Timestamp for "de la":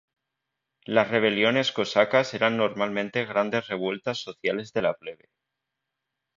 4.73-4.95